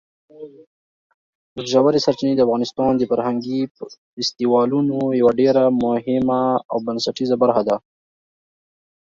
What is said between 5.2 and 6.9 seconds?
یوه ډېره مهمه او